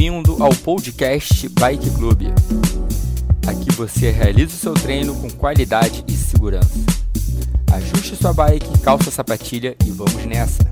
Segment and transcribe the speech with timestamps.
[0.00, 2.32] Bem-vindo ao podcast Bike Club.
[3.46, 6.80] Aqui você realiza o seu treino com qualidade e segurança.
[7.70, 10.64] Ajuste sua bike, calça a sapatilha e vamos nessa!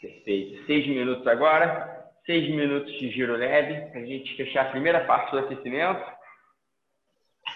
[0.00, 0.64] Perfeito.
[0.64, 2.08] Seis minutos agora.
[2.24, 6.19] Seis minutos de giro leve a gente fechar a primeira parte do aquecimento.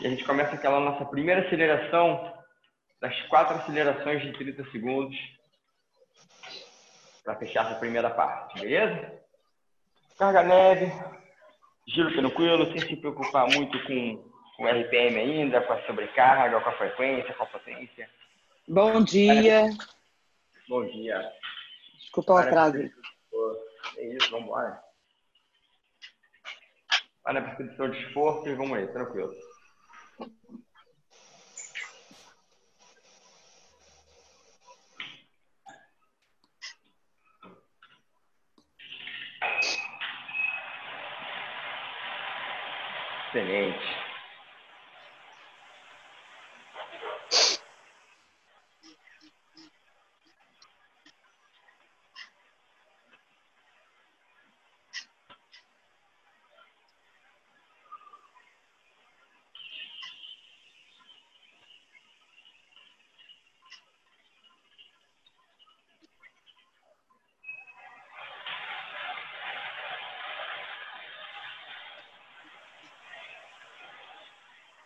[0.00, 2.32] E a gente começa aquela nossa primeira aceleração
[3.00, 5.16] das quatro acelerações de 30 segundos
[7.22, 9.20] para fechar essa primeira parte, beleza?
[10.18, 10.92] Carga leve,
[11.88, 16.78] giro tranquilo, sem se preocupar muito com o RPM ainda, com a sobrecarga, com a
[16.78, 18.08] frequência, com a potência.
[18.68, 19.70] Bom dia.
[20.68, 21.32] Bom dia.
[21.98, 22.78] Desculpa o atraso.
[23.96, 24.82] É isso, vamos embora.
[27.22, 29.34] Vai na percepção de esforço e vamos aí, tranquilo.
[43.32, 43.93] Excelente.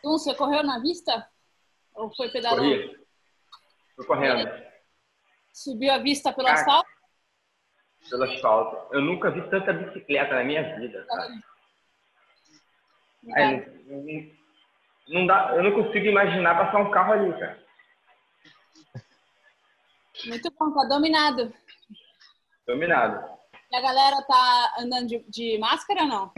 [0.02, 1.28] Tum, você correu na vista?
[1.94, 2.62] Ou foi pedalando?
[2.62, 3.06] Corri.
[3.96, 4.50] Tô correndo.
[5.52, 6.52] Subiu a vista pelo Ah.
[6.52, 6.88] asfalto?
[8.08, 8.94] Pelo asfalto.
[8.94, 11.28] Eu nunca vi tanta bicicleta na minha vida, cara.
[13.34, 14.38] Aí, não, não-
[15.08, 17.66] não dá, eu não consigo imaginar passar um carro ali, cara.
[20.26, 21.52] Muito bom, tá dominado.
[22.66, 23.38] Dominado.
[23.70, 26.32] E a galera tá andando de, de máscara ou não?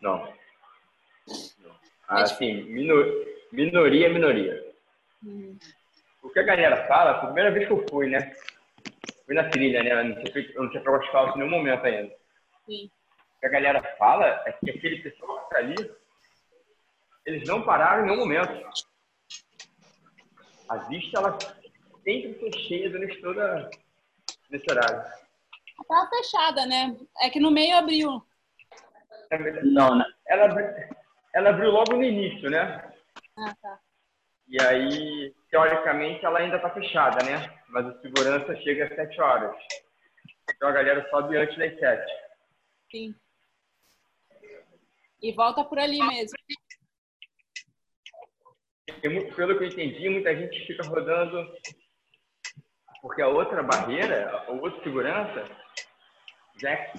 [0.00, 0.34] Não.
[2.08, 3.06] Assim, minor,
[3.52, 4.72] minoria, minoria.
[5.24, 5.58] Hum.
[6.22, 8.34] O que a galera fala, a primeira vez que eu fui, né?
[9.26, 9.92] Fui na trilha, né?
[9.92, 12.14] Eu não tinha, feito- eu não tinha em nenhum momento ainda.
[12.66, 12.90] Sim.
[13.36, 15.74] O que a galera fala é que aquele pessoal que tá ali,
[17.26, 18.66] eles não pararam em nenhum momento.
[20.68, 21.38] A vista, ela
[22.02, 23.70] sempre foi cheia durante toda
[24.50, 25.02] nesse horário.
[25.86, 26.96] Tá fechada, né?
[27.20, 28.22] É que no meio abriu.
[29.30, 30.04] Na verdade, Não, né?
[30.26, 30.48] Ela,
[31.34, 32.92] ela abriu logo no início, né?
[33.36, 33.80] Ah, tá.
[34.46, 37.60] E aí, teoricamente, ela ainda está fechada, né?
[37.68, 39.56] Mas o segurança chega às 7 horas.
[40.54, 42.12] Então a galera sobe antes das 7.
[42.90, 43.14] Sim.
[45.20, 46.36] E volta por ali mesmo.
[49.02, 51.52] E, pelo que eu entendi, muita gente fica rodando.
[53.02, 55.44] Porque a outra barreira, o outro segurança,
[56.60, 56.92] já é,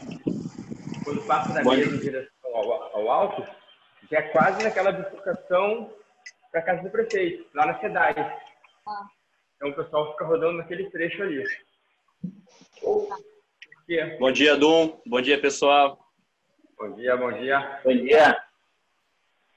[1.04, 3.65] quando passa da mesa em direção ao, ao alto,
[4.10, 5.94] já é quase naquela bifurcação
[6.52, 8.14] para casa do prefeito, lá na SEDAI.
[8.88, 9.08] Ah.
[9.56, 11.44] Então o pessoal fica rodando naquele trecho ali.
[12.80, 13.08] Por?
[14.20, 15.00] Bom dia, Dum.
[15.06, 16.00] Bom dia, pessoal.
[16.78, 17.82] Bom dia, bom dia.
[17.84, 18.44] Bom dia.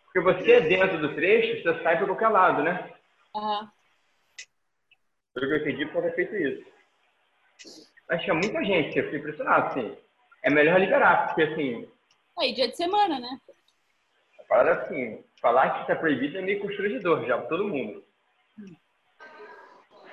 [0.05, 2.93] Porque você é dentro do trecho, você sai para qualquer lado, né?
[3.35, 3.71] Aham.
[5.35, 6.67] Pelo que eu entendi, foi feito isso.
[8.09, 9.97] Mas tinha muita gente, eu fiquei impressionado, assim.
[10.43, 11.89] É melhor liberar, porque, assim,
[12.39, 13.41] Aí, dia de semana, né?
[14.49, 18.05] Parada, é assim, falar que isso é proibido é meio constrangedor já para todo mundo.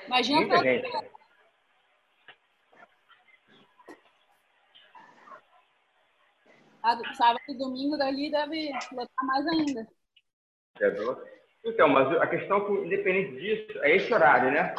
[0.08, 1.16] Imagina Muita gente.
[7.16, 9.88] Sábado e domingo dali deve lotar mais ainda.
[10.76, 11.20] Entendeu?
[11.66, 14.76] Então, mas a questão, que, independente disso, é esse horário, né?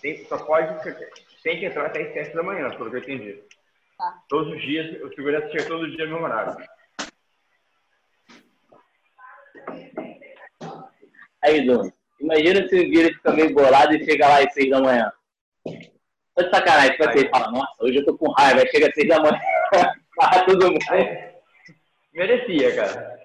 [0.00, 0.82] Tem, só pode,
[1.44, 3.40] tem que entrar até as 7 da manhã, pelo que eu entendi.
[3.96, 4.20] Tá.
[4.28, 6.56] Todos os dias, o segurança chega todos os dias no mesmo horário.
[11.42, 11.90] Aí, Dum.
[12.20, 15.12] Imagina se o vírus fica meio bolado e chega lá às seis da manhã.
[16.34, 16.92] Tô de sacanagem.
[16.92, 18.66] Tipo assim, fala, nossa, hoje eu tô com raiva.
[18.68, 19.40] Chega às seis da manhã,
[20.16, 20.78] barra todo mundo.
[22.14, 23.18] Merecia, cara.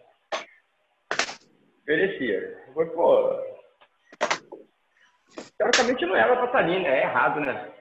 [1.86, 2.58] Merecia.
[2.74, 3.40] Foi, pô.
[5.58, 7.00] Teoricamente não era pra estar ali, né?
[7.00, 7.72] É errado, né?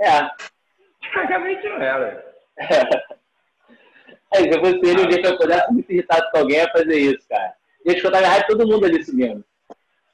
[0.00, 1.10] É.
[1.12, 2.34] Teoricamente não era.
[4.34, 7.28] Aí, se ele, um dia que eu pudesse muito irritado com alguém, ia fazer isso,
[7.28, 7.54] cara.
[7.86, 9.44] Ia escutar a raiva todo mundo ali subindo.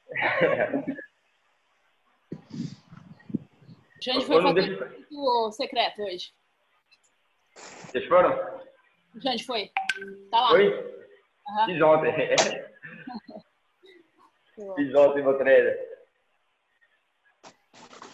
[4.07, 6.33] Eu foi fazer o secreto hoje.
[7.53, 8.31] Vocês foram?
[9.21, 9.69] Xande foi.
[10.31, 10.49] Tá lá.
[10.49, 10.67] Foi?
[11.49, 11.65] Aham.
[11.65, 12.13] Fiz ontem.
[14.75, 15.77] Fiz ontem meu treino.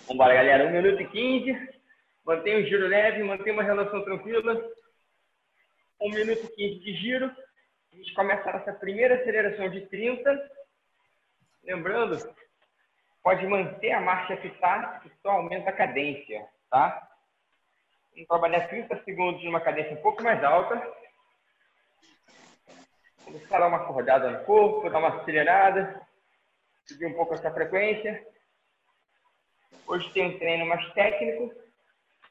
[0.07, 0.68] Vambora, galera.
[0.68, 1.69] 1 minuto e 15.
[2.25, 4.72] Mantém o giro leve, mantém uma relação tranquila.
[6.01, 7.31] 1 minuto e 15 de giro.
[7.92, 10.51] A gente começa essa primeira aceleração de 30.
[11.63, 12.18] Lembrando,
[13.24, 17.10] pode manter a marcha que está e só aumenta a cadência, tá?
[18.12, 20.75] Vamos trabalhar 30 segundos numa cadência um pouco mais alta.
[23.24, 26.06] Começar a dar uma acordada no corpo, dar uma acelerada.
[26.86, 28.27] Subir um pouco essa frequência.
[29.88, 31.54] Hoje tem um treino mais técnico,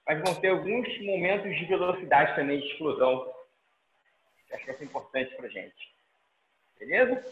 [0.07, 3.33] mas vão ter alguns momentos de velocidade também, de explosão.
[4.47, 5.95] Que acho que vai ser importante pra gente.
[6.79, 7.25] Beleza?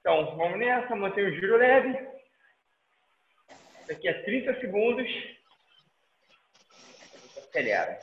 [0.00, 2.08] Então, vamos nessa, manter o giro leve.
[3.86, 5.08] Daqui a 30 segundos,
[7.36, 8.00] acelera.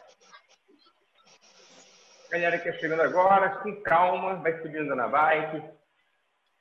[2.29, 5.63] Galera que é chegando agora, com calma, vai subindo na bike.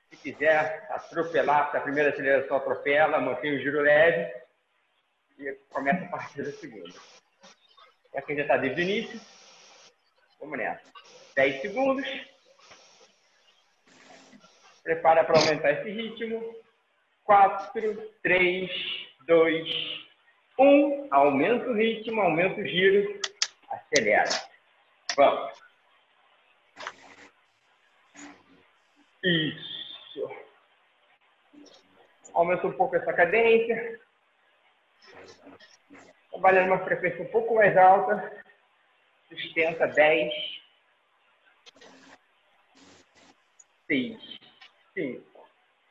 [0.08, 4.32] Se quiser atropelar, se a primeira aceleração atropela, mantém o giro leve
[5.38, 6.94] e começa a partir da segunda.
[8.26, 9.20] Quem já está desde o início,
[10.40, 10.80] vamos nessa.
[11.34, 12.35] 10 segundos.
[14.86, 16.54] Prepara para aumentar esse ritmo.
[17.24, 18.70] 4, 3,
[19.26, 19.68] 2,
[20.56, 21.08] 1.
[21.10, 23.20] Aumenta o ritmo, aumenta o giro.
[23.68, 24.30] Acelera.
[25.16, 25.58] Vamos.
[29.24, 30.30] Isso.
[32.32, 34.00] Aumenta um pouco essa cadência.
[36.30, 38.40] Trabalhando uma frequência um pouco mais alta.
[39.28, 40.32] Sustenta 10.
[43.88, 44.25] 6.
[44.96, 45.22] 5,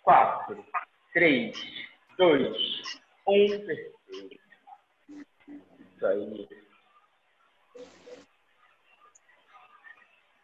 [0.02, 0.66] 4,
[1.14, 1.56] 3,
[2.18, 3.48] 2, 1.
[3.48, 4.00] Perfeito.
[5.96, 6.50] Isso aí.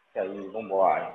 [0.08, 1.12] Isso aí, vamos embora.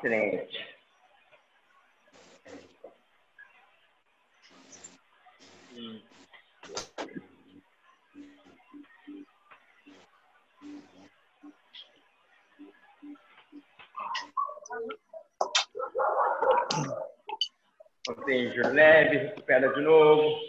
[18.07, 18.19] Excelente.
[18.19, 20.39] Mantém giro leve, recupera de novo.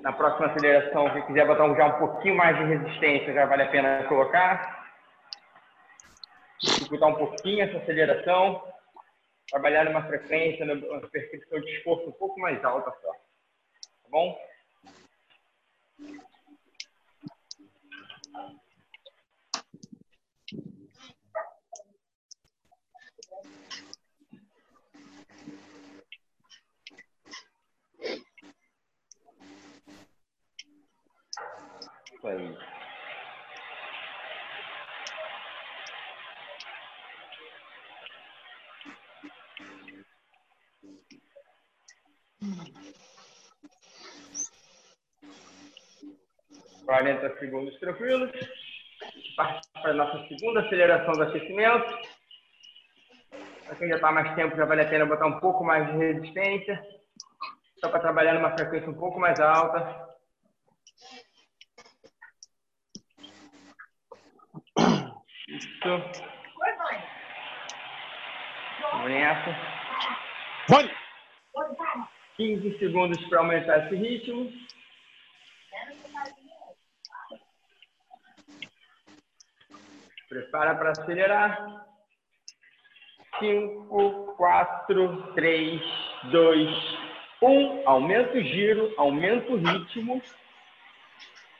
[0.00, 3.70] Na próxima aceleração, se quiser botar já um pouquinho mais de resistência, já vale a
[3.70, 4.86] pena colocar.
[6.60, 8.62] Dificultar um pouquinho essa aceleração.
[9.50, 13.12] Trabalhar numa frequência, numa percepção de esforço um pouco mais alta só.
[13.12, 14.38] Tá bom?
[32.26, 32.58] Aí.
[46.84, 48.32] Quarenta segundos tranquilos.
[49.36, 52.16] Parte para a nossa segunda aceleração do aquecimento.
[53.66, 55.96] Para quem já está mais tempo, já vale a pena botar um pouco mais de
[55.96, 56.84] resistência.
[57.80, 60.05] Só para trabalhar numa frequência um pouco mais alta.
[65.86, 66.22] Isso.
[69.04, 69.56] Nessa.
[70.68, 70.90] Vai!
[72.36, 74.52] 15 segundos para aumentar esse ritmo.
[80.28, 81.86] Prepara para acelerar.
[83.38, 85.82] 5, 4, 3,
[86.32, 86.68] 2,
[87.42, 87.88] 1.
[87.88, 90.20] Aumenta o giro, aumenta o ritmo.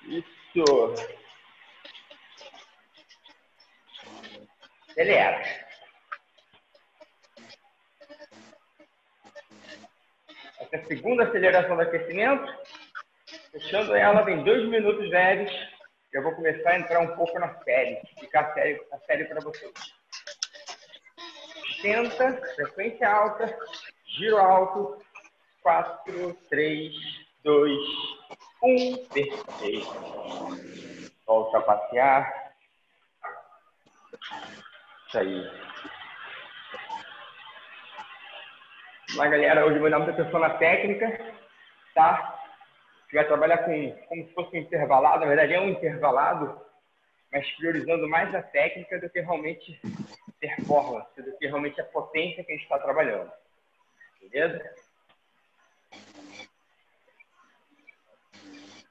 [0.05, 1.26] Isso.
[4.97, 5.43] Acelera.
[10.59, 12.51] Essa segunda aceleração do aquecimento.
[13.53, 15.53] Fechando ela, vem dois minutos leves.
[16.15, 18.01] Eu vou começar a entrar um pouco na série.
[18.19, 19.73] Ficar sério, a série para vocês.
[21.67, 23.55] Sustenta, frequência alta,
[24.17, 25.05] giro alto.
[25.63, 26.95] 4, 3,
[27.43, 27.79] 2,
[28.63, 29.07] 1.
[29.09, 29.93] Perfeito.
[31.27, 32.46] Volta a passear.
[35.07, 35.51] Isso aí.
[39.15, 41.35] Mas, galera, hoje eu vou dar muita atenção na técnica,
[41.95, 42.37] tá?
[43.05, 46.61] Gente vai trabalhar com como se fosse um intervalado, na verdade é um intervalado,
[47.33, 49.81] mas priorizando mais a técnica do que realmente
[50.41, 53.31] performance, do que realmente a potência que a gente está trabalhando.
[54.21, 54.75] Beleza?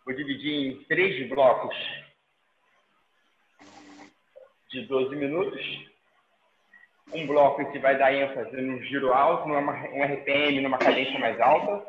[0.06, 1.76] Vou dividir em três blocos
[4.70, 5.95] de 12 minutos.
[7.16, 11.40] Um bloco gente vai dar ênfase no giro alto, numa, um RPM, numa cadência mais
[11.40, 11.88] alta.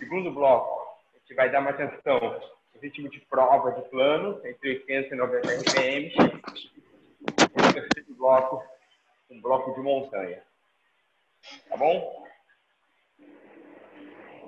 [0.00, 2.18] Segundo bloco, a gente vai dar uma atenção
[2.74, 6.12] no ritmo de prova de plano, entre 80 e 90 RPM.
[7.20, 8.64] E terceiro bloco,
[9.30, 10.42] um bloco de montanha.
[11.68, 12.26] Tá bom?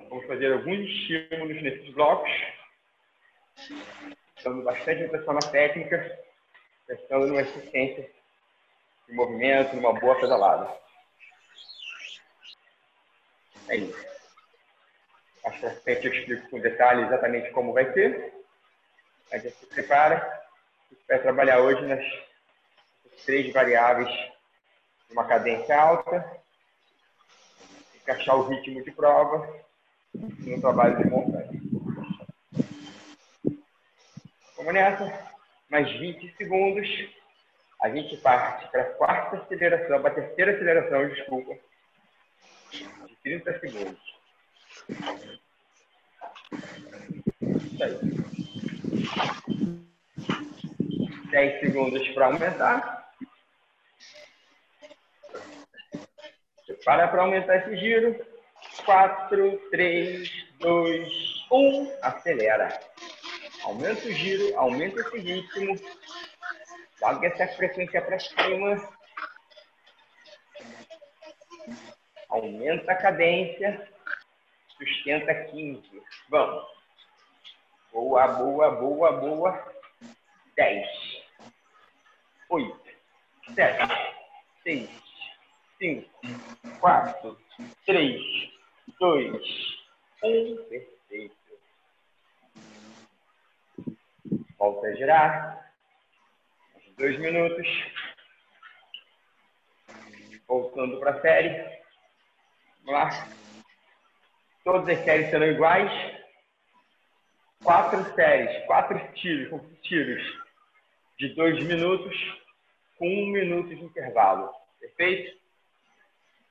[0.08, 2.32] Vamos fazer alguns estímulos nesses blocos,
[4.42, 6.18] dando bastante atenção na técnica,
[6.88, 8.23] pensando numa eficiência
[9.08, 10.70] de movimento, numa boa pedalada.
[13.68, 14.06] É isso.
[15.42, 18.32] Mais pra frente eu explico com detalhe exatamente como vai ser.
[19.30, 20.16] A gente se prepara.
[20.16, 22.04] A gente vai trabalhar hoje nas
[23.24, 26.40] três variáveis de uma cadência alta,
[27.96, 29.64] encaixar o ritmo de prova
[30.14, 31.60] no trabalho de montanha.
[34.56, 35.34] Vamos nessa.
[35.68, 36.88] Mais 20 segundos.
[37.84, 41.54] A gente parte para a quarta aceleração, para a terceira aceleração, desculpa,
[42.72, 44.18] de 30 segundos.
[47.42, 47.98] Isso aí.
[51.30, 53.12] 10 segundos para aumentar.
[56.86, 58.18] Para para aumentar esse giro.
[58.86, 61.92] 4, 3, 2, 1.
[62.00, 62.80] Acelera.
[63.62, 65.78] Aumenta o giro, aumenta esse ritmo.
[67.04, 68.88] Joga essa frequência para cima.
[72.30, 73.92] Aumenta a cadência.
[74.68, 76.02] Sustenta 15.
[76.30, 76.64] Vamos.
[77.92, 79.74] Boa, boa, boa, boa.
[80.56, 80.88] 10.
[82.48, 82.80] 8.
[83.54, 83.78] 7.
[84.62, 84.90] 6.
[85.78, 86.10] 5.
[86.80, 87.38] 4.
[87.84, 88.22] 3.
[88.98, 89.42] 2.
[90.22, 90.56] 1.
[90.70, 91.36] Perfeito.
[94.58, 95.73] Volta a girar.
[96.96, 97.66] Dois minutos.
[100.46, 101.50] Voltando para a série.
[102.84, 103.28] Vamos lá.
[104.62, 105.90] Todas as séries serão iguais.
[107.64, 110.22] Quatro séries, quatro tiros, com tiros
[111.18, 112.14] de dois minutos,
[112.96, 114.52] com um minuto de intervalo.
[114.78, 115.36] Perfeito?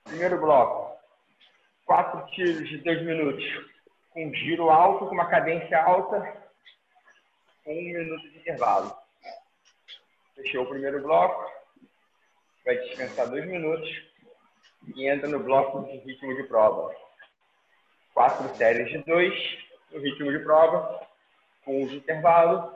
[0.03, 0.97] Primeiro bloco.
[1.85, 3.45] Quatro tiros de dois minutos,
[4.09, 6.19] com giro alto, com uma cadência alta,
[7.63, 9.02] com um minuto de intervalo.
[10.35, 11.51] Fechou o primeiro bloco.
[12.65, 13.89] Vai descansar dois minutos
[14.95, 16.95] e entra no bloco de ritmo de prova.
[18.13, 19.33] Quatro séries de dois
[19.91, 21.07] no ritmo de prova,
[21.63, 22.75] com de intervalo.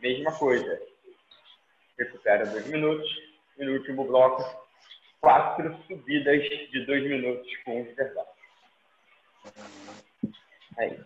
[0.00, 0.80] Mesma coisa.
[1.98, 3.08] Recupera dois minutos
[3.58, 4.42] e no último bloco,
[5.20, 8.28] quatro subidas de dois minutos com de intervalo.
[10.76, 11.00] Aí.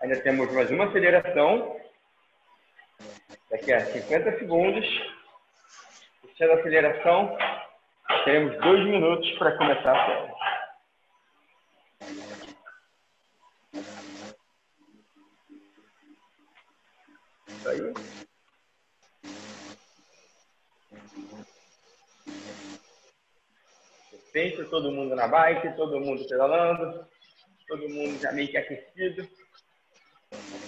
[0.00, 1.80] Ainda temos mais uma aceleração
[3.50, 4.86] Daqui a 50 segundos,
[6.22, 7.36] puxando a aceleração,
[8.24, 10.30] teremos dois minutos para começar a.
[17.48, 17.94] Isso aí.
[24.12, 27.04] Perfeito, todo mundo na bike, todo mundo pedalando,
[27.66, 29.39] todo mundo já meio que aquecido.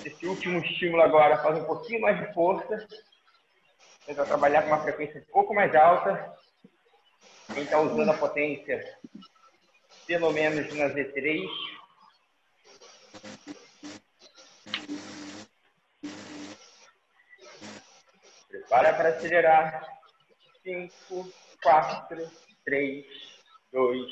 [0.05, 2.87] Esse último estímulo agora faz um pouquinho mais de força.
[4.05, 6.35] Tenta trabalhar com uma frequência um pouco mais alta.
[7.55, 8.99] Quem está usando a potência,
[10.07, 11.49] pelo menos na Z3.
[18.49, 19.89] Prepara para acelerar.
[20.65, 21.33] 5,
[21.63, 22.31] 4,
[22.65, 23.07] 3,
[23.73, 24.07] 2,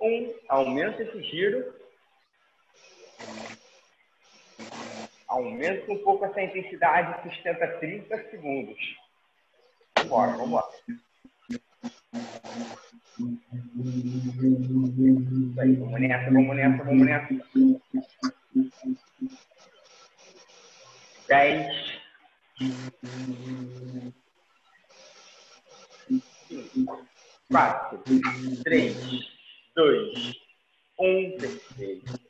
[0.00, 0.34] 1.
[0.48, 1.79] Aumenta esse giro.
[5.30, 8.96] Aumenta um pouco essa intensidade, sustenta 30 segundos.
[9.96, 10.66] Vambora, vambora.
[15.38, 17.28] Isso aí, vamos nessa, vamos nessa, vamos nessa.
[21.28, 22.00] 10.
[26.48, 27.06] 5,
[27.48, 28.02] 4,
[28.64, 28.96] 3,
[29.76, 30.32] 2,
[30.98, 32.20] 1, perfeito.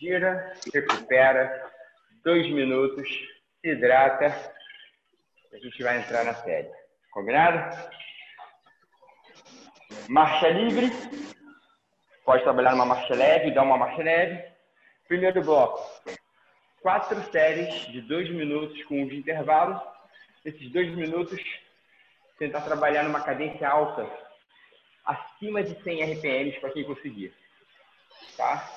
[0.00, 1.75] Gira, recupera,
[2.26, 3.08] dois minutos,
[3.60, 4.26] se hidrata.
[5.52, 6.68] A gente vai entrar na série.
[7.12, 7.56] Combinado?
[10.08, 10.90] Marcha livre.
[12.24, 14.44] Pode trabalhar numa marcha leve, dar uma marcha leve.
[15.06, 15.80] Primeiro bloco.
[16.82, 19.80] Quatro séries de dois minutos com um de intervalo.
[20.44, 21.40] Esses dois minutos,
[22.40, 24.04] tentar trabalhar numa cadência alta,
[25.04, 27.32] acima de 100 RPMs para quem conseguir.
[28.36, 28.68] Tá?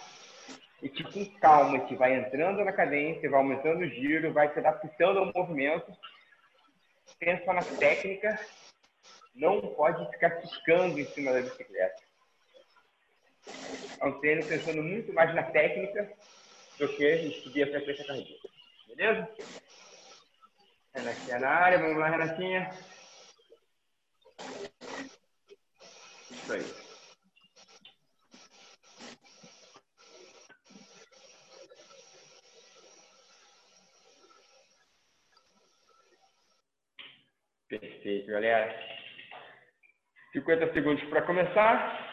[0.81, 4.59] E tipo, com calma, gente vai entrando na cadência, vai aumentando o giro, vai se
[4.59, 5.91] adaptando ao movimento.
[7.19, 8.39] pensa na técnica,
[9.36, 12.01] não pode ficar ficando em cima da bicicleta.
[14.00, 16.13] É um treino pensando muito mais na técnica
[16.77, 18.50] do que subir a frequência cardíaca.
[18.88, 19.29] Beleza?
[20.93, 22.74] Renatinha na área, vamos lá, Renatinha.
[26.31, 26.88] Isso aí.
[37.69, 38.75] Perfeito, galera.
[40.33, 42.09] 50 segundos para começar.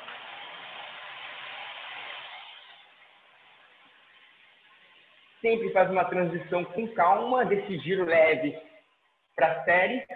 [5.40, 8.54] Sempre faz uma transição com calma desse giro leve
[9.34, 10.06] para série.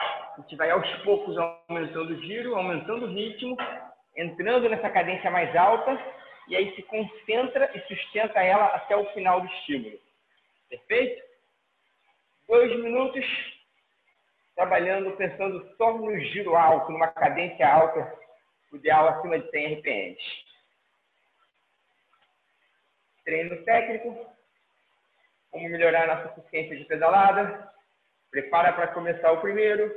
[0.00, 3.56] A gente vai aos poucos aumentando o giro, aumentando o ritmo,
[4.16, 5.98] entrando nessa cadência mais alta
[6.48, 9.98] e aí se concentra e sustenta ela até o final do estímulo.
[10.68, 11.27] Perfeito?
[12.48, 13.24] Dois minutos
[14.56, 18.18] trabalhando, pensando só no giro alto, numa cadência alta,
[18.72, 20.22] ideal acima de 100 RPMs.
[23.22, 24.34] Treino técnico,
[25.50, 27.70] como melhorar a nossa eficiência de pedalada.
[28.30, 29.92] Prepara para começar o primeiro.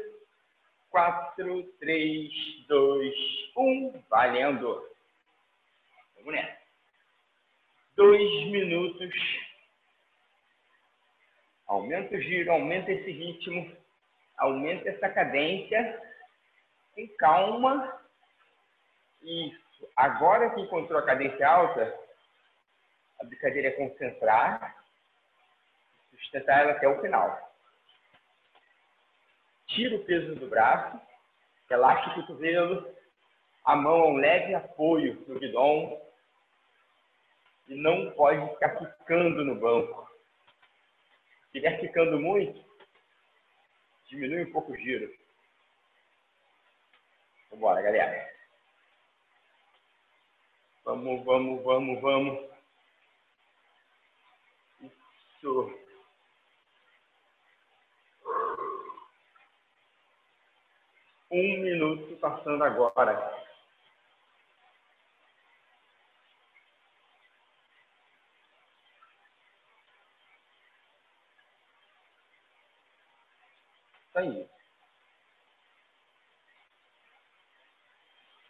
[0.90, 2.32] 4, 3,
[2.68, 3.16] 2,
[3.56, 4.90] 1, valendo.
[6.18, 6.58] Vamos nessa.
[7.96, 9.51] Dois minutos.
[11.72, 13.76] Aumenta o giro, aumenta esse ritmo
[14.42, 16.02] aumenta essa cadência
[16.96, 18.02] com calma.
[19.22, 19.88] Isso.
[19.96, 21.98] Agora que encontrou a cadência alta,
[23.20, 24.84] a brincadeira é concentrar,
[26.10, 27.52] sustentar ela até o final.
[29.68, 31.00] Tira o peso do braço,
[31.70, 32.94] relaxa o cotovelo,
[33.64, 36.02] a mão a um leve apoio no guidão
[37.68, 40.11] e não pode ficar ficando no banco.
[41.52, 42.64] Se estiver ficando muito,
[44.06, 45.14] diminui um pouco o giro.
[47.52, 48.34] Vambora, galera.
[50.86, 52.52] Vamos, vamos, vamos, vamos.
[54.82, 55.80] Isso.
[61.30, 63.51] Um minuto passando agora.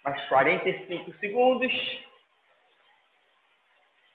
[0.04, 1.72] Mais 45 segundos.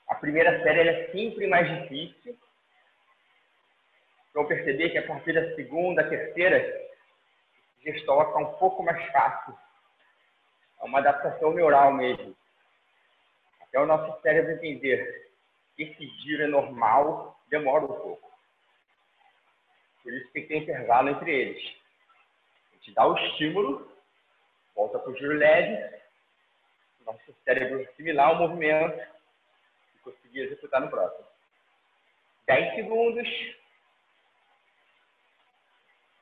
[0.08, 2.36] A primeira série é sempre mais difícil.
[4.34, 6.90] Vão perceber que a partir da segunda, terceira,
[7.78, 9.56] o gestor fica um pouco mais fácil.
[10.80, 12.36] É uma adaptação neural mesmo.
[13.62, 15.32] Até o nosso cérebro entender
[15.76, 18.35] que esse giro é normal, demora um pouco.
[20.06, 21.76] Por isso tem que ter intervalo entre eles.
[22.70, 23.92] A gente dá o estímulo,
[24.76, 26.00] volta para o giro leve,
[27.04, 29.04] nosso cérebro assimilar o movimento
[29.96, 31.26] e conseguir executar no próximo.
[32.46, 33.28] 10 segundos.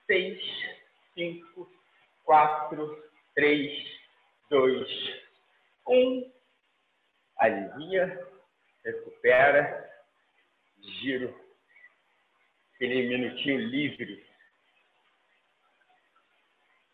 [0.07, 0.43] 6,
[1.13, 1.73] 5,
[2.25, 4.01] 4, 3,
[4.49, 5.23] 2,
[5.89, 6.33] 1.
[7.37, 8.29] Alivia,
[8.83, 9.93] recupera,
[10.81, 11.44] giro
[12.85, 14.27] aquele minutinho livre.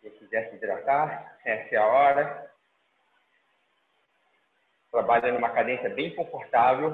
[0.00, 2.55] Quem quiser se hidratar, essa é a hora.
[4.92, 6.92] Trabalha numa cadência bem confortável.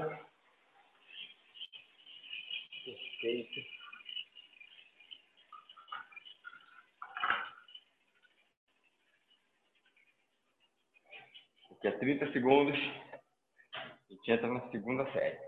[2.84, 3.76] Perfeito.
[11.70, 12.78] Daqui a 30 segundos,
[13.74, 15.45] a gente entra na segunda série.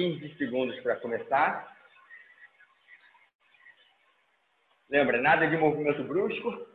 [0.00, 1.76] 15 segundos para começar.
[4.88, 6.66] Lembra, nada de movimento brusco.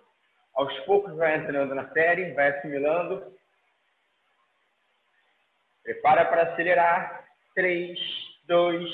[0.54, 3.36] Aos poucos vai entrando na série, vai assimilando.
[5.82, 7.28] Prepara para acelerar.
[7.56, 7.98] 3,
[8.44, 8.92] 2,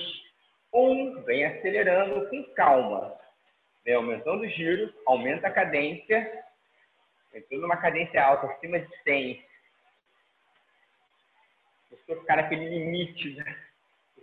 [0.74, 1.24] 1.
[1.24, 3.14] Vem acelerando com calma.
[3.84, 6.46] Vem aumentando o giro, aumenta a cadência.
[7.34, 9.46] Entrando numa cadência alta, acima de 100.
[11.92, 13.71] Estou ficar naquele limite né?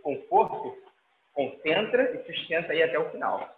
[0.03, 0.77] Conforto,
[1.35, 3.57] concentra e sustenta aí até o final.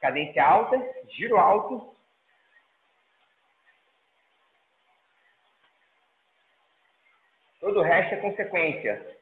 [0.00, 0.76] Cadência alta,
[1.10, 1.94] giro alto.
[7.60, 9.16] Todo o resto é consequência.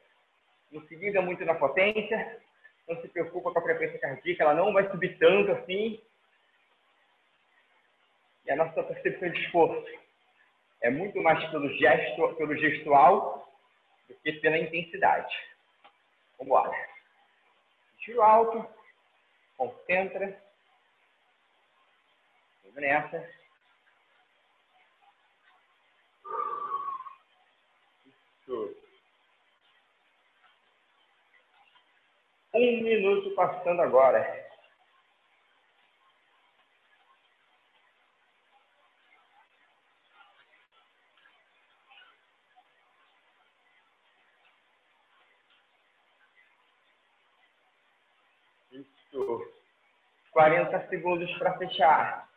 [0.73, 2.41] Não se liga muito na potência,
[2.89, 6.03] não se preocupa com a frequência cardíaca, ela não vai subir tanto assim.
[8.45, 9.87] E a nossa percepção de esforço
[10.81, 13.49] é muito mais pelo, gesto, pelo gestual
[14.09, 15.52] do que pela intensidade.
[16.43, 16.89] Vamos embora.
[17.99, 18.67] Tiro alto,
[19.57, 20.43] concentra.
[22.75, 23.31] Nessa.
[28.07, 28.77] Isso.
[32.55, 34.43] Um minuto passando agora.
[49.13, 49.53] Isso.
[50.33, 52.29] 40 segundos para fechar.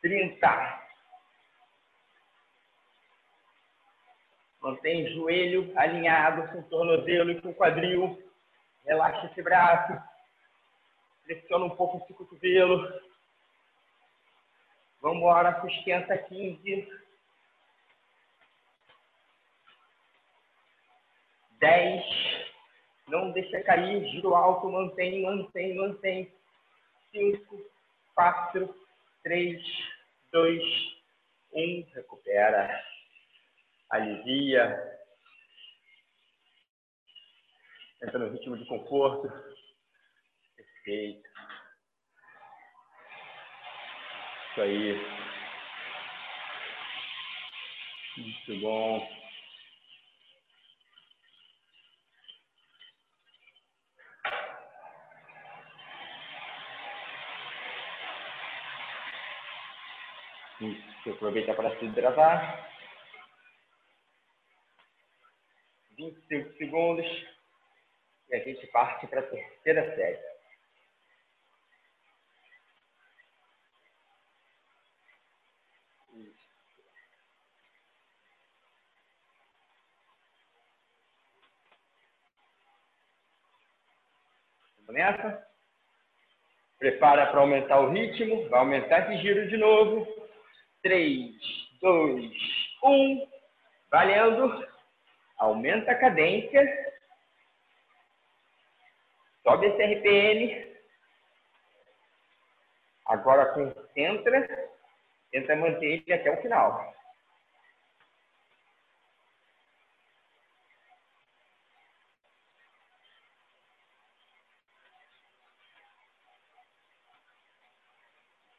[0.00, 0.82] Trinta.
[4.60, 8.22] Mantém o joelho alinhado com o tornozelo e com o quadril.
[8.86, 10.02] Relaxa esse braço.
[11.24, 12.86] Pressiona um pouco esse cotovelo.
[15.02, 17.03] Vamos embora, sustenta 15.
[21.64, 22.04] 10.
[23.08, 24.06] Não deixa cair.
[24.10, 26.30] Giro alto, mantém, mantém, mantém.
[27.10, 27.58] 5,
[28.14, 28.74] 4,
[29.22, 29.62] 3,
[30.30, 30.62] 2,
[31.54, 31.86] 1.
[31.94, 32.84] Recupera
[33.88, 34.98] alivia,
[38.02, 39.28] entra no ritmo de conforto.
[40.56, 41.28] Perfeito.
[44.50, 45.00] Isso aí.
[48.18, 49.23] Muito bom.
[60.60, 62.70] Isso, aproveita para se hidratar.
[65.96, 67.06] 25 segundos
[68.28, 70.34] e a gente parte para a terceira série.
[84.88, 85.44] Nessa?
[86.78, 88.48] Prepara para aumentar o ritmo.
[88.48, 90.23] Vai aumentar esse giro de novo.
[90.84, 91.34] 3,
[91.80, 92.30] 2,
[92.84, 93.28] 1.
[93.90, 94.68] Valendo.
[95.38, 96.62] Aumenta a cadência.
[99.42, 100.76] Sobe esse RPM.
[103.06, 104.70] Agora concentra.
[105.32, 106.94] Tenta manter ele até o final.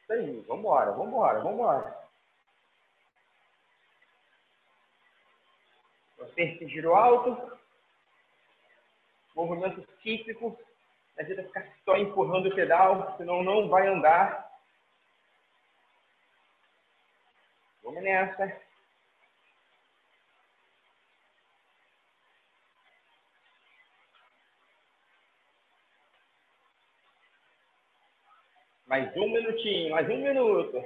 [0.02, 2.05] Isso aí, vambora, vambora, vambora.
[6.36, 7.58] Você giro alto.
[9.34, 10.58] Movimento típico.
[11.16, 14.46] Não adianta ficar só empurrando o pedal, senão não vai andar.
[17.82, 18.60] Vamos nessa.
[28.86, 30.84] Mais um minutinho, mais um minuto.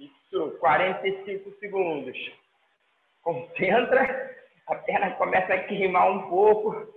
[0.00, 2.16] Isso, 45 segundos.
[3.22, 6.94] Concentra, a perna começa a queimar um pouco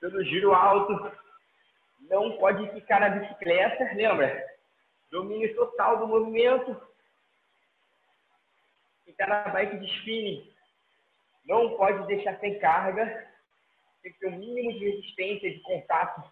[0.00, 1.16] pelo giro alto.
[2.00, 4.46] Não pode ficar na bicicleta, lembra?
[5.10, 6.80] Domínio total do movimento.
[9.04, 10.52] Ficar na bike de spinning.
[11.46, 13.28] Não pode deixar sem carga.
[14.02, 16.22] Tem que ter um mínimo de resistência, de contato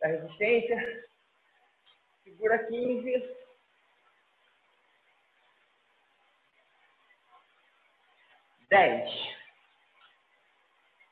[0.00, 1.04] da resistência.
[2.24, 3.43] Segura 15.
[8.74, 9.08] Dez,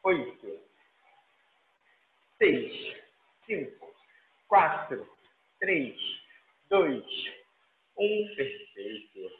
[0.02, 0.60] oito,
[2.38, 2.96] seis,
[3.46, 3.94] cinco,
[4.48, 5.08] quatro,
[5.60, 5.96] três,
[6.68, 7.04] dois,
[7.96, 9.30] um, perfeito.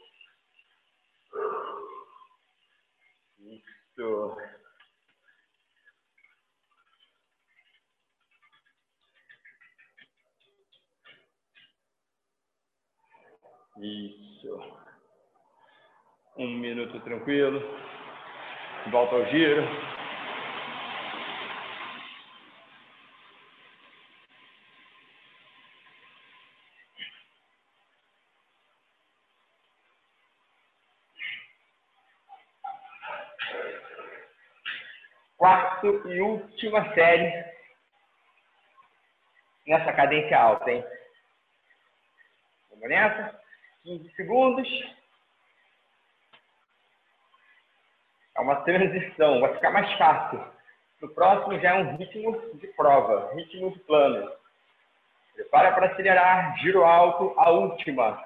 [3.41, 4.37] Isso.
[13.81, 14.77] Isso.
[16.37, 17.59] Um minuto tranquilo.
[18.91, 19.63] Volta ao giro.
[35.37, 37.53] Quarto e última série
[39.65, 40.83] nessa cadência alta, hein?
[42.69, 43.39] Vamos nessa?
[43.83, 45.02] 15 segundos.
[48.35, 50.43] É uma transição, vai ficar mais fácil.
[51.01, 54.31] No próximo já é um ritmo de prova, ritmo de plano.
[55.35, 58.23] Prepara para acelerar, giro alto, a última.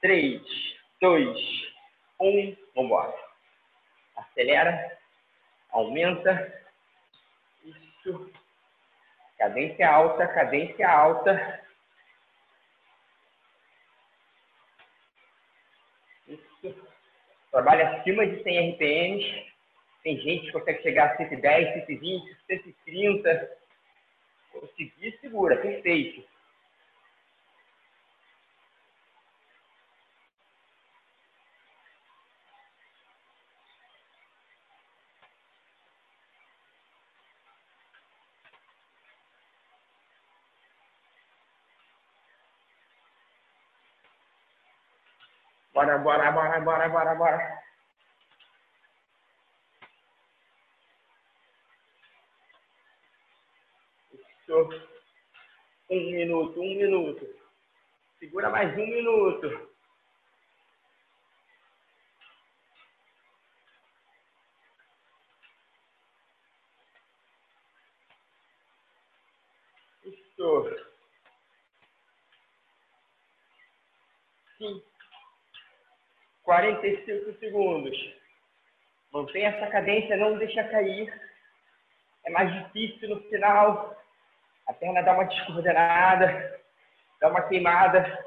[0.00, 0.42] 3,
[1.00, 1.38] 2,
[2.20, 3.14] 1, vamos embora.
[4.16, 4.98] Acelera,
[5.70, 6.62] aumenta.
[7.64, 8.30] Isso.
[9.38, 11.62] Cadência alta, cadência alta.
[16.28, 16.88] Isso.
[17.56, 19.44] Trabalha acima de 100 RPMs.
[20.02, 23.50] Tem gente que consegue chegar a 110, 120, 130.
[24.52, 26.22] Conseguir, segura, perfeito.
[45.76, 47.62] Bora, bora, bora, bora, bora, bora.
[54.12, 54.70] Isso.
[55.90, 57.26] Um minuto, um minuto.
[58.18, 59.48] Segura mais um minuto.
[70.04, 70.76] Isso.
[74.58, 74.82] Sim.
[76.46, 78.14] 45 segundos.
[79.12, 81.12] Mantém essa cadência, não deixa cair.
[82.24, 83.94] É mais difícil no final.
[84.68, 86.60] A perna dá uma descoordenada,
[87.20, 88.24] dá uma queimada.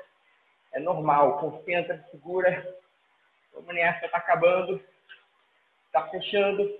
[0.74, 1.40] É normal.
[1.40, 2.78] Concentra, segura.
[3.54, 4.84] Vamos nessa, tá acabando.
[5.94, 6.78] Tá fechando.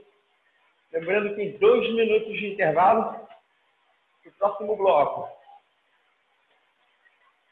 [0.92, 3.28] Lembrando que tem dois minutos de intervalo
[4.26, 5.30] o próximo bloco.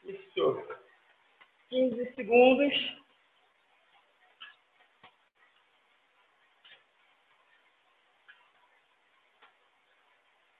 [0.04, 0.62] Isso.
[1.70, 2.97] 15 segundos.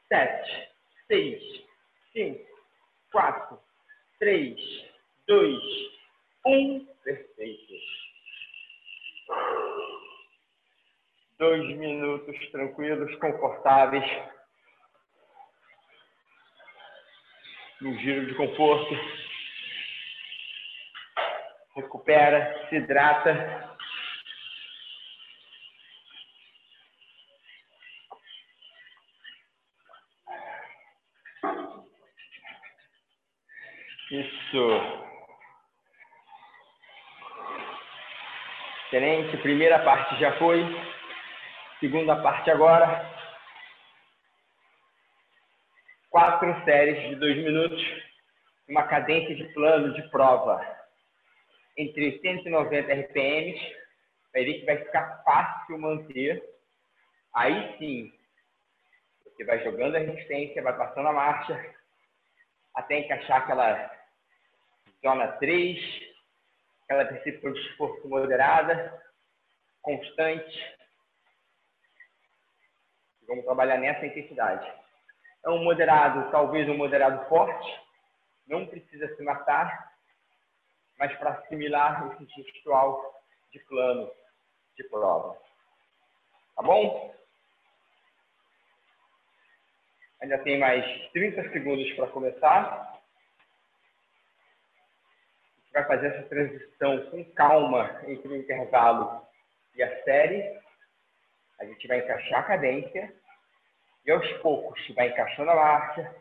[0.08, 0.68] Sete,
[1.06, 1.42] seis,
[2.12, 2.44] cinco,
[3.12, 3.58] quatro,
[4.18, 4.58] três,
[5.26, 5.62] dois,
[6.46, 6.86] um.
[7.04, 7.74] Perfeito.
[11.38, 14.04] Dois minutos tranquilos, confortáveis.
[17.80, 18.94] No giro de conforto.
[21.76, 23.67] Recupera, se hidrata.
[34.10, 35.08] Isso.
[38.86, 39.36] Excelente.
[39.38, 40.64] Primeira parte já foi.
[41.78, 43.06] Segunda parte agora.
[46.08, 47.82] Quatro séries de dois minutos.
[48.66, 50.58] Uma cadência de plano de prova
[51.76, 53.60] entre 190 RPMs.
[54.32, 56.42] Vai ver que vai ficar fácil manter.
[57.34, 58.12] Aí sim,
[59.24, 61.74] você vai jogando a resistência, vai passando a marcha,
[62.74, 63.97] até encaixar aquela
[65.02, 65.78] zona 3,
[66.84, 69.02] aquela percepção de esforço moderada,
[69.82, 70.76] constante.
[73.26, 74.66] Vamos trabalhar nessa intensidade.
[75.44, 77.80] É um moderado, talvez um moderado forte,
[78.46, 79.92] não precisa se matar,
[80.98, 84.10] mas para assimilar esse gestual de plano
[84.76, 85.38] de prova.
[86.56, 87.14] Tá bom?
[90.20, 92.97] Ainda tem mais 30 segundos para começar
[95.78, 99.26] vai fazer essa transição com calma entre o intervalo
[99.74, 100.58] e a série.
[101.60, 103.14] A gente vai encaixar a cadência
[104.04, 106.14] e aos poucos vai encaixando a marcha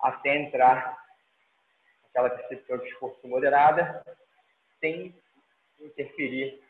[0.00, 1.00] até entrar
[2.08, 4.04] aquela percepção de esforço moderada
[4.80, 5.14] sem
[5.80, 6.60] interferir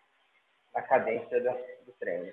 [0.74, 2.32] na cadência do treino.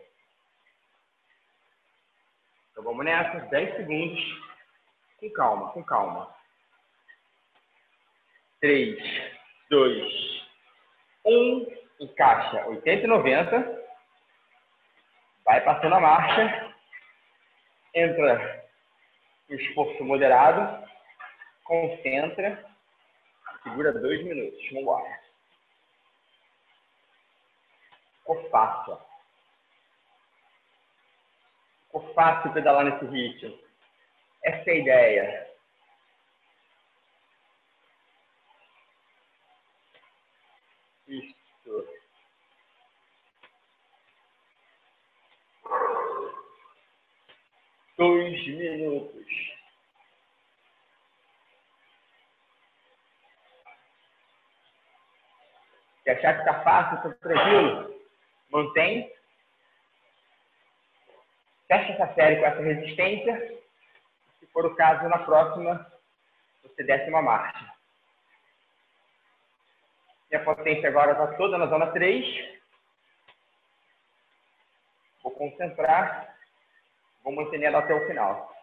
[2.72, 4.22] Então vamos nessa, 10 segundos,
[5.20, 6.36] com calma, com calma.
[8.62, 9.39] 3,
[9.70, 10.48] dois,
[11.26, 11.68] um,
[12.00, 13.86] encaixa 80 e 90,
[15.46, 16.74] vai passando a marcha,
[17.94, 18.66] entra
[19.50, 20.88] no esforço moderado,
[21.64, 22.66] concentra,
[23.64, 25.20] segura dois minutos, vamos embora.
[28.20, 29.00] Ficou fácil.
[31.86, 33.58] Ficou fácil pedalar nesse ritmo.
[34.44, 35.49] Essa é a ideia.
[48.00, 49.28] Dois minutos.
[56.04, 58.02] Se achar que está fácil, está tranquilo,
[58.50, 59.14] mantém.
[61.68, 63.62] Fecha essa série com essa resistência.
[64.40, 65.86] Se for o caso, na próxima,
[66.64, 67.74] você desce uma marcha.
[70.32, 72.60] Minha potência agora está toda na zona 3.
[75.22, 76.39] Vou concentrar.
[77.24, 78.54] Vou manter ela até o final.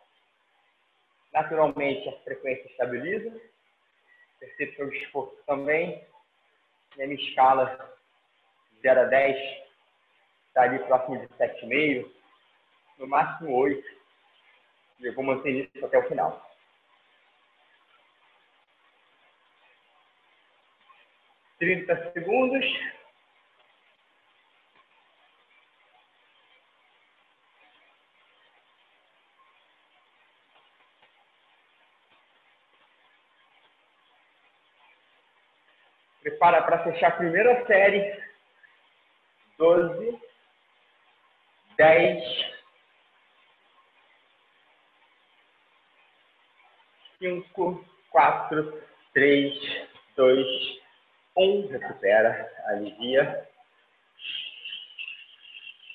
[1.32, 3.40] Naturalmente, a frequência estabiliza.
[4.40, 6.04] Percepção de esforço também.
[6.96, 7.96] Minha escala
[8.80, 9.36] 0 a 10
[10.48, 12.10] está ali próximo de 7,5.
[12.98, 13.86] No máximo 8.
[15.00, 16.50] E eu vou manter isso até o final.
[21.58, 22.64] Trinta segundos.
[36.36, 38.22] Prepara para fechar a primeira série.
[39.56, 40.20] Doze,
[41.78, 42.22] dez,
[47.18, 48.82] cinco, quatro,
[49.14, 49.54] três,
[50.14, 50.46] dois,
[51.34, 51.68] um.
[51.68, 53.48] Recupera, alivia.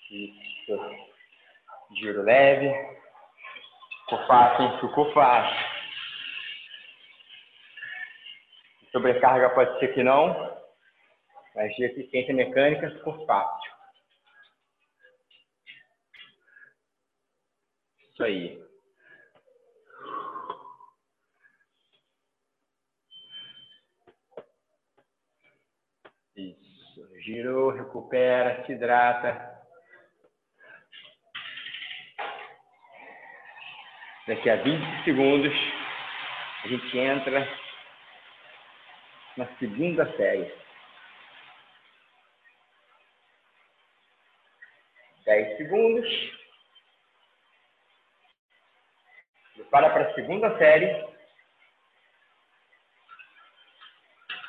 [0.10, 0.96] Isso.
[1.98, 2.74] Giro leve.
[4.06, 4.80] Ficou fácil?
[4.80, 5.71] Ficou fácil.
[8.92, 10.60] Sobrecarga pode ser que não,
[11.56, 13.72] mas de eficiência mecânica ficou fácil.
[18.12, 18.64] Isso aí.
[26.36, 27.20] Isso.
[27.22, 29.50] Girou, recupera, se hidrata.
[34.28, 35.54] Daqui a 20 segundos,
[36.64, 37.61] a gente entra
[39.38, 40.52] na segunda série.
[45.26, 46.08] Dez segundos.
[49.56, 51.12] Prepara para a segunda série.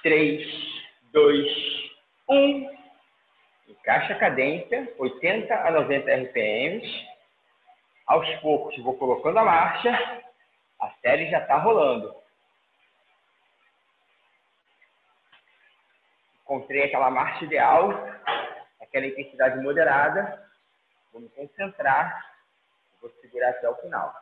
[0.02, 0.44] Três,
[1.12, 1.46] dois,
[2.28, 2.72] um.
[3.68, 7.06] Encaixa a cadência, 80 a 90 RPMs.
[8.06, 10.22] Aos poucos vou colocando a marcha.
[10.80, 12.21] A série já está rolando.
[16.52, 17.90] Encontrei aquela marcha ideal,
[18.80, 20.50] aquela intensidade moderada.
[21.10, 22.30] Vou me concentrar,
[23.00, 24.14] vou segurar até o final.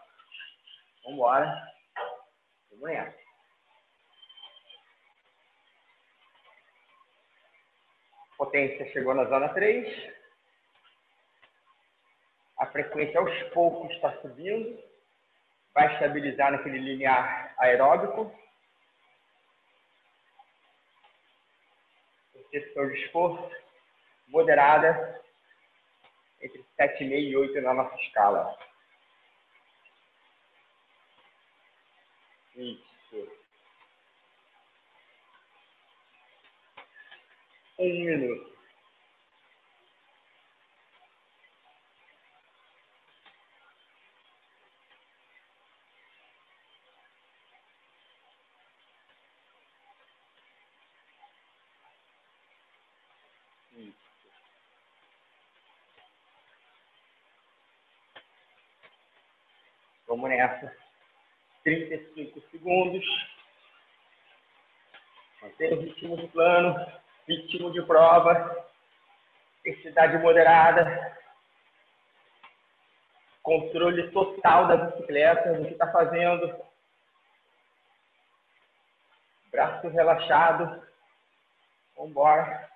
[1.03, 1.73] Vamos embora.
[2.71, 3.19] Vamos nessa.
[8.39, 10.21] Potência chegou na zona 3.
[12.59, 14.81] A frequência aos poucos está subindo.
[15.75, 18.33] Vai estabilizar naquele linear aeróbico.
[22.51, 23.51] Questão de esforço
[24.29, 25.21] moderada
[26.41, 28.57] entre 7,5 e 8 na nossa escala.
[32.57, 32.81] Isso.
[37.79, 38.50] Um minuto.
[60.21, 60.77] Vamos nessa.
[61.65, 63.03] 35 segundos.
[65.41, 66.93] Mantém o ritmo de plano,
[67.27, 68.67] ritmo de prova,
[69.61, 71.17] intensidade moderada,
[73.43, 76.55] controle total da bicicleta, do que está fazendo.
[79.51, 80.87] Braço relaxado.
[81.97, 82.69] Embora.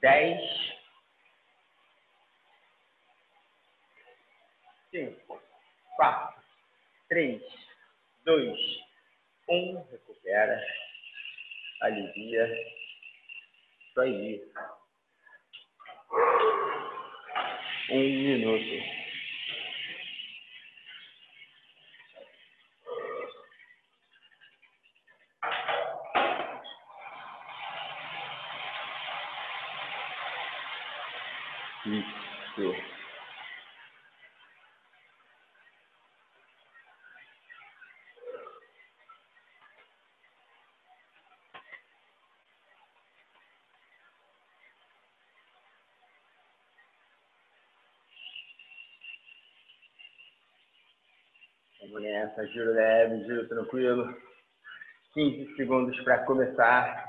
[0.00, 0.65] 10.
[4.96, 5.38] Cinco,
[5.96, 6.42] quatro,
[7.10, 7.42] três,
[8.24, 8.58] dois,
[9.50, 9.84] um.
[9.90, 10.58] Recupera.
[11.82, 12.46] Alivia.
[13.88, 14.42] Isso aí.
[17.90, 18.96] Um minuto.
[31.84, 33.05] Isso.
[52.36, 54.14] Nessa, giro leve, giro tranquilo.
[55.14, 57.06] 15 segundos para começar.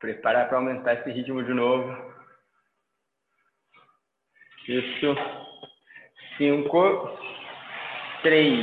[0.00, 2.14] Preparar para aumentar esse ritmo de novo.
[4.66, 5.14] Isso.
[6.36, 7.18] Cinco,
[8.22, 8.58] três,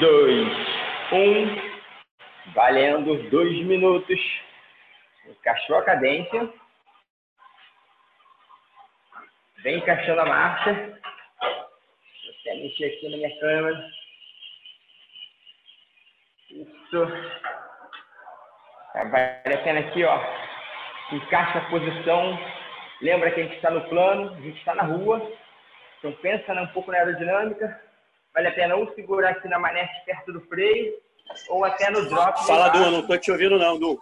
[0.00, 0.48] dois,
[1.12, 2.52] um.
[2.54, 4.20] Valendo dois minutos.
[5.26, 6.52] Encaixou a cadência.
[9.62, 10.91] Vem encaixando a marcha.
[12.82, 13.90] Mexer aqui na minha câmera.
[16.50, 17.06] Isso.
[18.94, 20.20] Vale a pena aqui, ó.
[21.12, 22.38] Encaixa a posição.
[23.00, 25.32] Lembra que a gente está no plano, a gente está na rua.
[25.98, 27.80] Então pensa um pouco na aerodinâmica.
[28.34, 30.94] Vale a pena ou segurar aqui na manete perto do freio,
[31.50, 32.46] ou até no drop.
[32.46, 33.98] Fala, Du, não tô te ouvindo não, Du.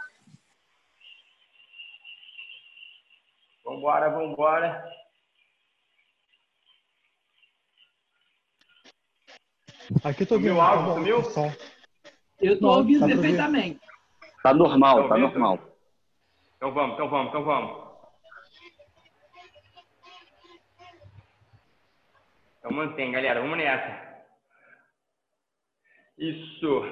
[3.64, 4.84] Vambora, vambora.
[10.04, 10.60] Aqui eu tô ouvindo.
[10.60, 11.16] áudio, tá bom, sumiu?
[12.40, 13.14] Eu tô ouvindo ouvir.
[13.14, 13.80] perfeitamente.
[14.42, 15.58] Tá normal, Tá tá normal.
[16.56, 17.90] Então vamos, então vamos, então vamos.
[22.58, 23.40] Então mantém, galera.
[23.40, 24.10] Vamos nessa.
[26.18, 26.82] Isso.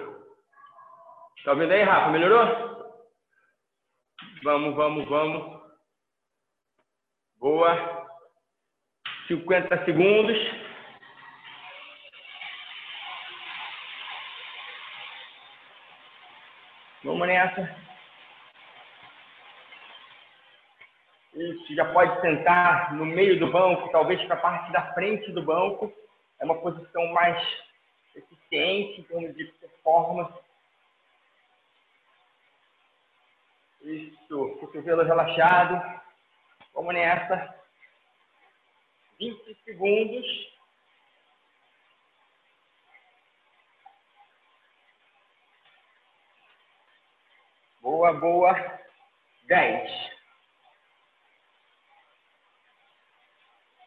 [1.44, 2.10] Tá ouvindo aí, Rafa?
[2.10, 2.94] Melhorou?
[4.42, 5.60] Vamos, vamos, vamos.
[7.36, 8.06] Boa.
[9.28, 10.67] 50 segundos.
[17.18, 17.76] Vamos nessa.
[21.34, 25.42] Isso, já pode sentar no meio do banco, talvez para a parte da frente do
[25.42, 25.92] banco.
[26.38, 27.36] É uma posição mais
[28.14, 30.32] eficiente em termos de performance.
[33.82, 36.00] Isso, cotovelo relaxado.
[36.72, 37.52] Vamos nessa.
[39.18, 40.57] 20 segundos.
[47.88, 48.54] Boa, boa.
[49.46, 49.90] 10.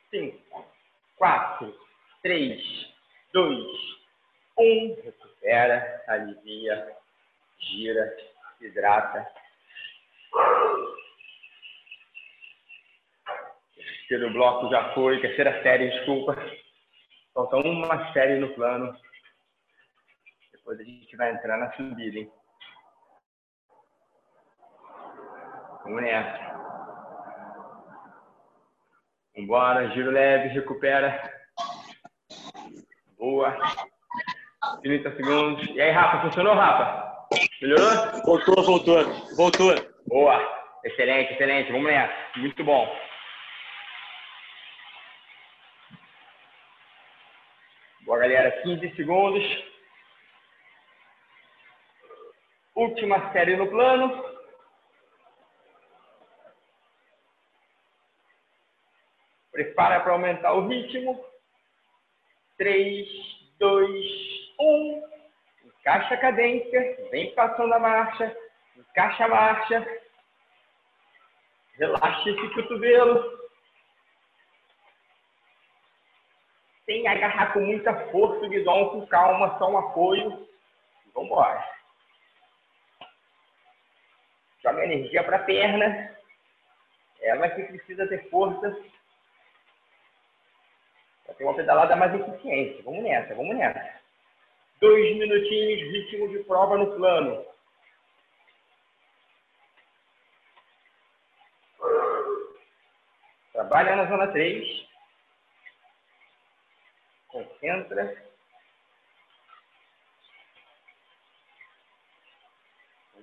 [0.09, 0.65] 5,
[1.17, 1.79] 4,
[2.23, 2.93] 3,
[3.31, 3.57] 2,
[4.57, 5.01] 1.
[5.03, 6.97] Recupera, alivia,
[7.59, 8.17] gira,
[8.59, 9.31] hidrata.
[13.75, 16.35] Terceiro bloco já foi, terceira série, desculpa.
[17.35, 18.99] Falta uma série no plano.
[20.53, 22.40] Depois a gente vai entrar na subida, hein?
[25.91, 26.39] Vamos nessa.
[29.35, 31.21] Vambora, giro leve, recupera.
[33.19, 33.57] Boa.
[34.83, 35.67] 30 segundos.
[35.75, 37.27] E aí, Rafa, funcionou, Rafa?
[37.61, 38.21] Melhorou?
[38.23, 39.03] Voltou, voltou,
[39.35, 39.75] voltou.
[40.07, 40.39] Boa.
[40.85, 41.73] Excelente, excelente.
[41.73, 42.39] Vamos nessa.
[42.39, 42.87] Muito bom.
[48.05, 48.49] Boa, galera.
[48.63, 49.43] 15 segundos.
[52.75, 54.30] Última série no plano.
[59.61, 61.23] Prepara para aumentar o ritmo.
[62.57, 63.07] 3,
[63.59, 63.89] 2,
[64.59, 65.03] 1.
[65.65, 67.09] Encaixa a cadência.
[67.11, 68.35] Vem passando a marcha.
[68.75, 70.01] Encaixa a marcha.
[71.77, 73.39] Relaxa esse cotovelo.
[76.87, 80.47] Sem agarrar com muita força o guidão, com calma, só um apoio.
[81.13, 81.63] Vamos embora.
[84.63, 86.17] Joga energia para a perna.
[87.21, 88.75] Ela que precisa ter força
[91.41, 92.81] ter uma pedalada mais eficiente.
[92.83, 93.99] Vamos nessa, vamos nessa.
[94.79, 97.45] Dois minutinhos, ritmo de prova no plano.
[103.53, 104.87] Trabalha na zona 3.
[107.27, 108.31] Concentra.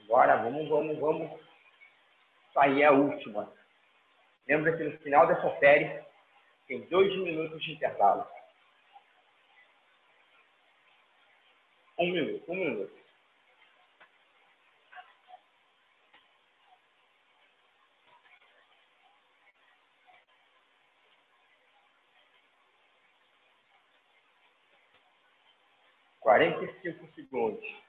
[0.06, 1.40] Bora, vamos, vamos, vamos.
[2.48, 3.52] Isso aí é a última.
[4.48, 6.07] Lembra que no final dessa série
[6.68, 8.28] tem dois minutos de intervalo.
[11.98, 12.98] Um minuto, um minuto.
[26.20, 27.87] Quarenta e cinco segundos.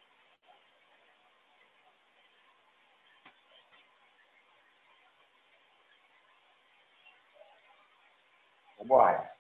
[8.89, 9.31] Vambora.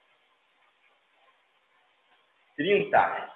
[2.55, 3.35] Trinta.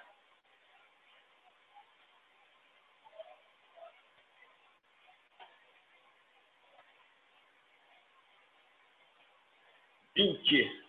[10.16, 10.84] Vinte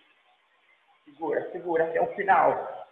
[1.06, 2.86] Segura, segura até o final.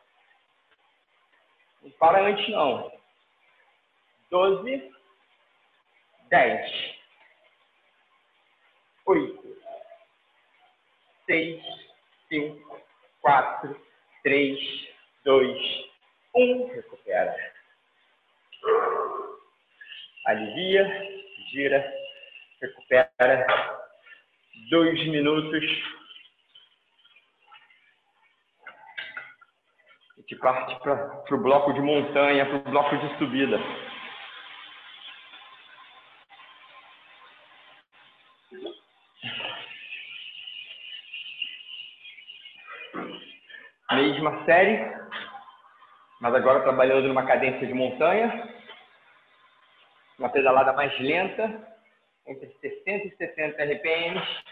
[1.83, 2.91] Não para antes, não.
[4.31, 4.91] Doze,
[6.31, 6.99] dez,
[9.05, 9.63] oito,
[11.27, 11.82] seis,
[12.33, 12.81] cinco,
[13.21, 13.79] quatro,
[14.23, 14.59] três,
[15.23, 15.59] dois,
[16.35, 16.67] um.
[16.69, 17.37] Recupera.
[20.27, 20.89] Alivia,
[21.51, 21.93] gira,
[22.63, 23.47] recupera.
[24.71, 25.63] Dois minutos.
[30.17, 33.59] A gente parte para o bloco de montanha, para o bloco de subida.
[44.43, 44.79] Mesma série,
[46.21, 48.49] mas agora trabalhando numa cadência de montanha,
[50.19, 51.79] uma pedalada mais lenta,
[52.27, 54.45] entre 60 e 60 RPMs,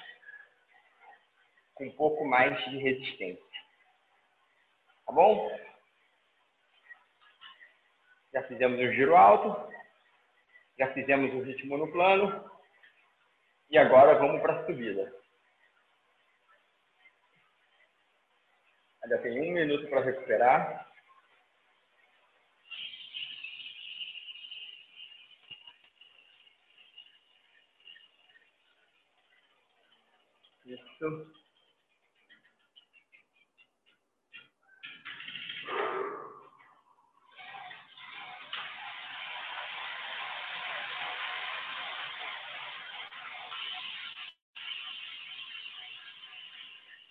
[1.75, 3.43] com um pouco mais de resistência.
[5.07, 5.51] Tá bom?
[8.33, 9.73] Já fizemos o giro alto,
[10.79, 12.49] já fizemos o ritmo no plano,
[13.71, 15.20] e agora vamos para a subida.
[19.11, 20.87] Ainda tem um minuto para recuperar.
[30.65, 31.33] Isso.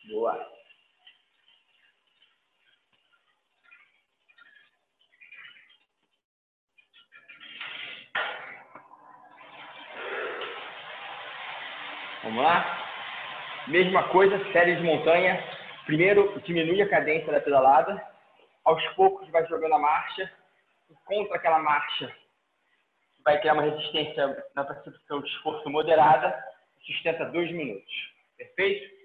[0.07, 0.58] Boa.
[12.29, 13.65] Vamos lá?
[13.69, 15.43] Mesma coisa, série de montanha.
[15.87, 17.99] Primeiro, diminui a cadência da pedalada.
[18.63, 20.31] Aos poucos, vai jogando a marcha.
[21.05, 22.15] Contra aquela marcha,
[23.25, 26.37] vai criar uma resistência na percepção de esforço moderada.
[26.85, 28.13] Sustenta dois minutos.
[28.37, 28.95] Perfeito?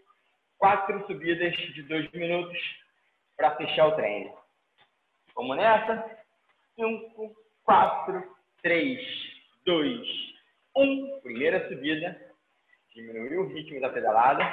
[0.59, 2.59] Quatro subidas de dois minutos
[3.39, 4.37] para fechar o treino.
[5.35, 6.11] Vamos nessa?
[6.77, 8.23] Cinco, quatro,
[8.63, 9.01] três,
[9.65, 10.07] dois,
[10.77, 11.21] um.
[11.23, 12.34] Primeira subida
[12.95, 14.45] diminuir o ritmo da pedalada.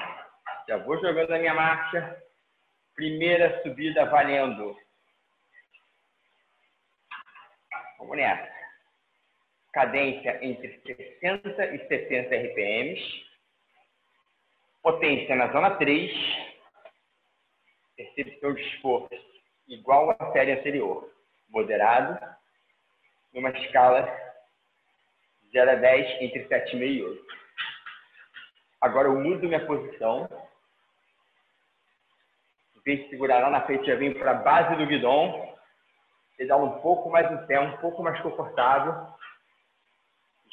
[0.68, 2.22] Já vou jogando a minha marcha.
[2.96, 4.78] Primeira subida valendo.
[8.00, 8.52] Vamos nessa.
[9.72, 13.26] Cadência entre 60 e 70 RPMs.
[14.82, 16.12] Potência na zona 3.
[17.96, 21.10] Percepção de esforço igual à série anterior.
[21.50, 22.20] Moderado.
[23.34, 24.10] Numa escala
[25.54, 27.42] 0 a 10 entre 7,5 e 8.
[28.82, 30.28] Agora eu mudo minha posição.
[32.76, 35.56] Em vez de segurar lá na frente, já venho para a base do guidão.
[36.36, 39.08] Pedalo um pouco mais no pé, um pouco mais confortável.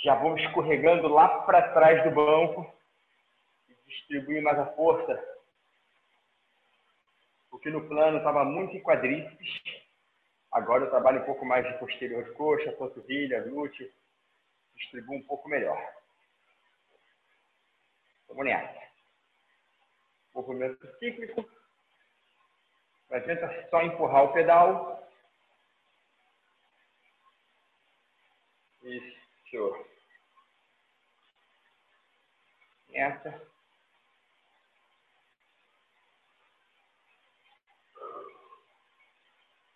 [0.04, 2.70] Já vou escorregando lá para trás do banco.
[3.86, 5.18] Distribuir mais a força.
[7.50, 9.62] Porque no plano estava muito em quadríceps.
[10.52, 13.90] Agora eu trabalho um pouco mais de posterior de coxa, panturrilha, glúteo.
[14.76, 15.97] Distribuo um pouco melhor.
[18.44, 18.88] Nessa.
[20.34, 21.48] Movimento cíclico.
[23.10, 25.10] Não adianta só empurrar o pedal.
[28.82, 29.86] Isso.
[32.90, 33.48] Nessa.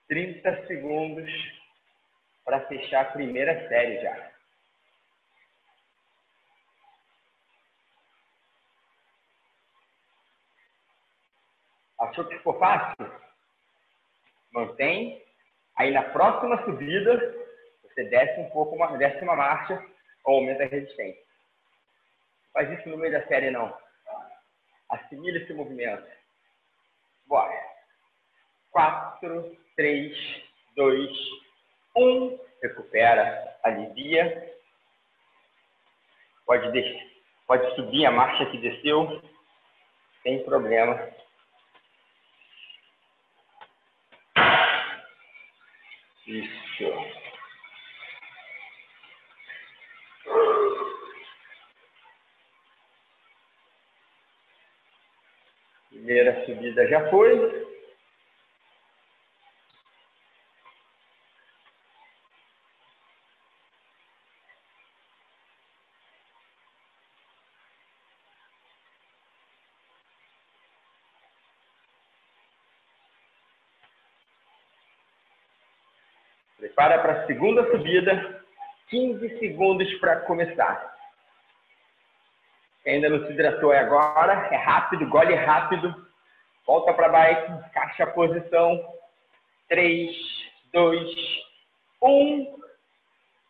[0.06, 1.30] Trinta segundos
[2.44, 4.31] para fechar a primeira série já.
[12.02, 12.96] Achou que ficou fácil?
[14.52, 15.22] Mantém.
[15.76, 17.16] Aí na próxima subida,
[17.82, 19.84] você desce um pouco, uma, desce uma marcha
[20.24, 21.22] ou aumenta a resistência.
[22.52, 23.74] Faz isso no meio da série, não.
[24.90, 26.06] Assimila esse movimento.
[27.26, 27.72] Bora.
[28.72, 30.44] 4, 3,
[30.76, 31.10] 2,
[31.96, 32.38] 1.
[32.62, 34.52] Recupera, alivia.
[36.44, 39.22] Pode, descer, pode subir a marcha que desceu,
[40.22, 41.21] sem problema.
[56.72, 57.62] medida já foi.
[76.58, 78.40] Prepara para a segunda subida.
[78.88, 80.92] 15 segundos para começar.
[82.86, 84.48] Ainda não se hidratou é agora.
[84.50, 86.11] É rápido, gole rápido.
[86.66, 88.94] Volta para bike, encaixa a posição.
[89.68, 90.16] 3,
[90.72, 91.16] 2,
[92.02, 92.62] 1.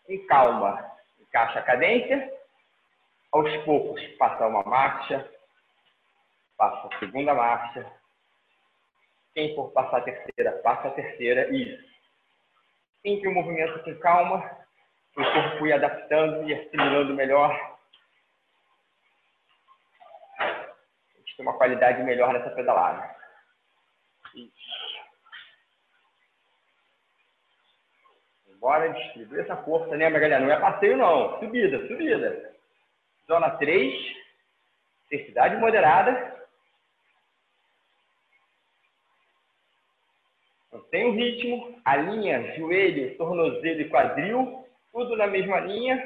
[0.08, 0.92] E calma.
[1.20, 2.32] Encaixa a cadência.
[3.32, 5.28] Aos poucos, passa uma marcha.
[6.56, 7.90] Passa a segunda marcha.
[9.34, 11.54] Quem for passar a terceira, passa a terceira.
[11.54, 11.82] Isso.
[13.02, 14.38] Sempre o movimento com calma.
[15.16, 17.71] O corpo ir adaptando e assimilando melhor.
[21.36, 23.22] Tem uma qualidade melhor nessa pedalada.
[28.58, 30.44] Bora distribuir essa força, lembra, galera?
[30.44, 31.38] Não é passeio, não.
[31.40, 32.54] Subida, subida.
[33.26, 33.92] Zona 3,
[35.06, 36.32] intensidade moderada.
[40.72, 45.96] Mantém o ritmo, a linha, joelho, tornozelo e quadril, tudo na mesma linha.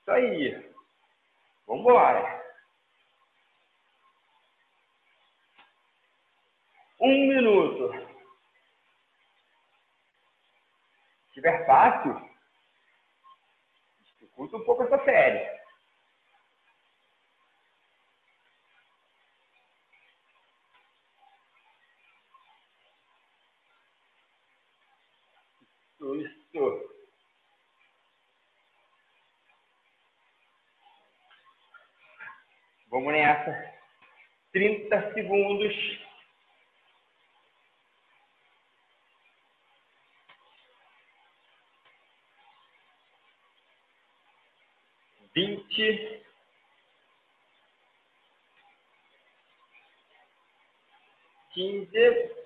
[0.00, 0.72] Isso aí.
[1.66, 2.38] Vamos embora.
[7.00, 7.92] Um minuto.
[11.28, 12.20] Se tiver fácil,
[14.00, 15.58] dificulta um pouco essa série.
[26.00, 26.97] Isso.
[32.90, 33.74] Vamos nessa.
[34.52, 35.74] 30 segundos.
[45.34, 46.22] Vinte.
[51.52, 52.37] Quinze.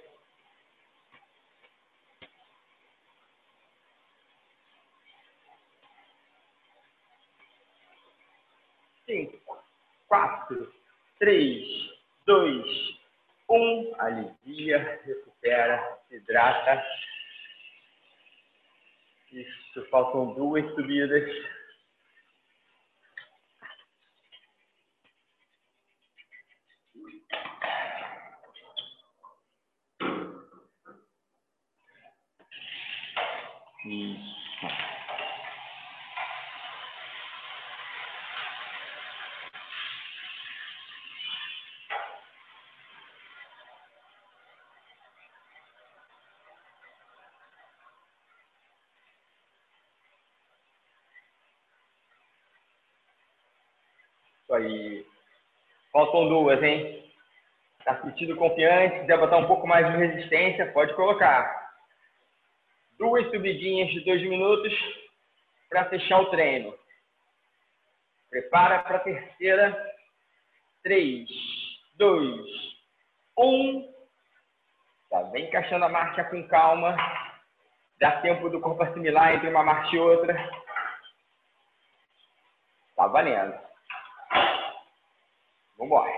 [11.23, 11.63] 3,
[12.27, 12.99] 2,
[13.49, 13.95] 1.
[14.01, 16.85] Alivia, recupera, hidrata.
[19.31, 21.23] Isso, faltam duas subidas.
[33.85, 34.42] Isso.
[54.53, 55.07] Isso aí.
[55.91, 57.11] Faltam duas, hein?
[57.85, 59.01] Tá sentindo confiante?
[59.01, 61.73] Quiser botar um pouco mais de resistência, pode colocar.
[62.99, 64.73] Duas subidinhas de dois minutos
[65.71, 66.75] para fechar o treino.
[68.29, 69.95] Prepara para a terceira.
[70.83, 71.29] Três,
[71.95, 72.47] dois,
[73.39, 73.91] um.
[75.09, 76.95] Tá bem encaixando a marcha com calma.
[77.99, 80.35] Dá tempo do corpo assimilar entre uma marcha e outra.
[82.97, 83.72] Tá valendo.
[85.83, 86.13] Vambora.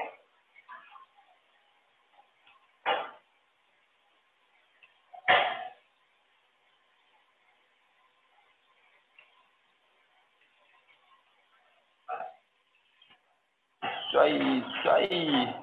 [14.07, 15.55] Isso aí, isso aí.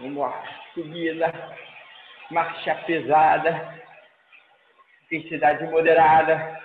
[0.00, 0.44] Vamos lá.
[0.74, 1.56] Subida.
[2.32, 3.84] Marcha pesada.
[5.04, 6.55] Intensidade moderada.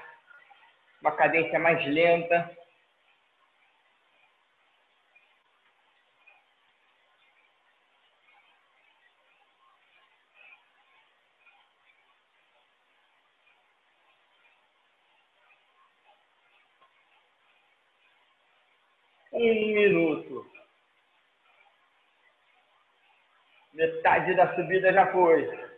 [1.01, 2.55] Uma cadência mais lenta.
[19.33, 20.45] Um minuto.
[23.73, 25.70] Metade da subida já foi.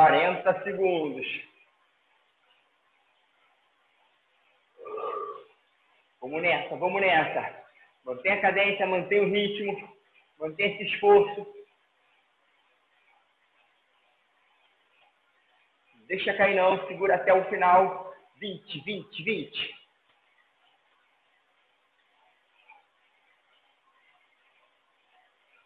[0.00, 1.26] Quarenta segundos.
[6.22, 7.64] Vamos nessa, vamos nessa.
[8.02, 9.94] Mantém a cadência, mantém o ritmo,
[10.38, 11.46] mantém esse esforço.
[16.06, 18.10] Deixa cair não, segura até o final.
[18.38, 19.80] 20, 20, 20.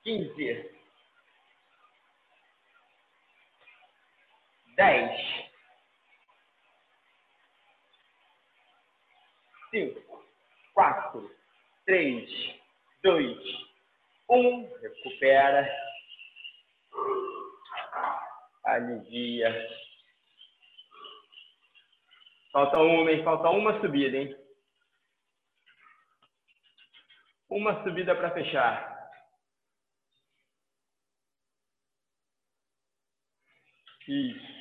[0.02, 0.73] quinze,
[4.76, 5.50] dez,
[9.70, 10.24] cinco,
[10.72, 11.30] quatro,
[11.86, 12.30] três,
[13.02, 13.38] dois,
[14.30, 14.68] um.
[14.80, 15.68] Recupera.
[18.64, 19.52] Alivia.
[22.52, 23.22] Falta uma, hein?
[23.24, 24.36] Falta uma subida, hein?
[27.50, 28.94] Uma subida para fechar.
[34.08, 34.53] Isso.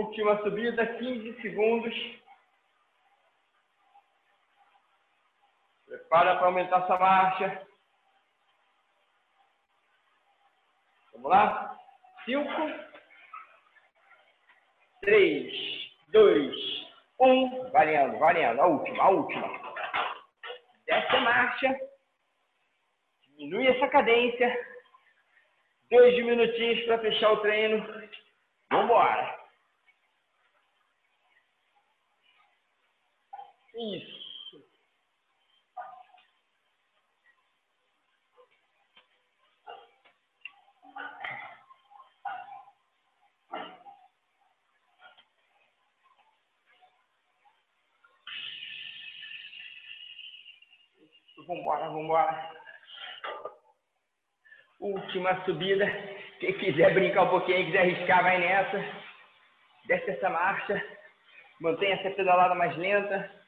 [0.00, 1.94] Última subida, 15 segundos.
[5.86, 7.66] Prepara para aumentar essa marcha.
[11.12, 11.78] Vamos lá?
[12.24, 12.50] 5,
[15.02, 15.52] 3,
[16.08, 16.56] 2,
[17.18, 17.70] 1.
[17.70, 18.62] Variando, variando.
[18.62, 19.48] A última, a última.
[20.86, 21.80] Desce a marcha.
[23.36, 24.66] Diminui essa cadência.
[25.90, 27.86] Dois minutinhos para fechar o treino.
[28.70, 29.39] Vamos embora.
[33.80, 34.20] Isso.
[51.46, 52.50] Vambora, vambora.
[54.78, 55.86] Última subida.
[56.38, 58.84] Quem quiser brincar um pouquinho, quiser arriscar, vai nessa.
[59.86, 61.00] Desce essa marcha.
[61.62, 63.39] Mantenha essa pedalada mais lenta.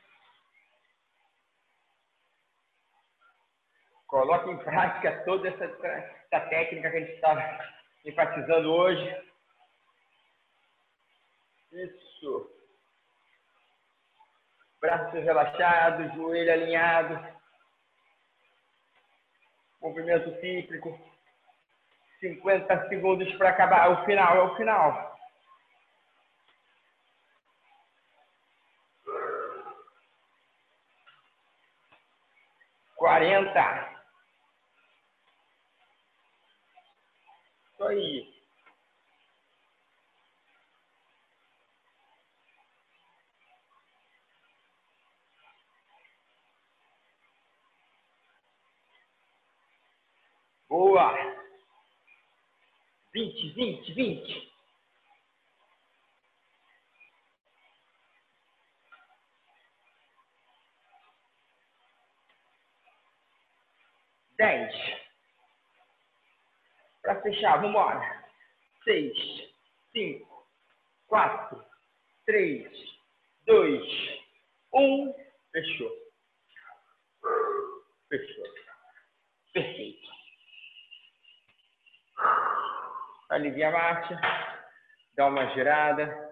[4.12, 9.32] Coloque em prática toda essa, essa técnica que a gente está enfatizando hoje.
[11.72, 12.50] Isso.
[14.82, 17.26] Braços relaxados, joelho alinhado.
[19.80, 21.00] Movimento cíclico.
[22.20, 23.86] 50 segundos para acabar.
[23.86, 25.18] É o final, é o final.
[32.94, 33.92] Quarenta.
[37.82, 38.34] Isso aí.
[50.68, 51.14] Boa.
[53.14, 54.53] Vinte, vinte, vinte.
[64.38, 65.01] Dez.
[67.23, 68.25] Fechar, vamos embora.
[68.85, 69.12] Seis,
[69.93, 70.47] cinco,
[71.07, 71.64] quatro,
[72.27, 72.68] três,
[73.47, 73.83] dois,
[74.75, 75.14] um.
[75.53, 75.93] Fechou.
[78.09, 78.45] Fechou.
[79.53, 80.09] Perfeito.
[83.29, 84.20] Alivia a marcha.
[85.14, 86.31] Dá uma girada.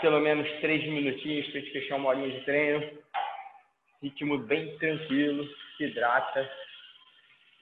[0.00, 3.02] Pelo menos três minutinhos para gente fechar uma horinha de treino.
[4.02, 5.48] Ritmo bem tranquilo.
[5.80, 6.44] Hidrata.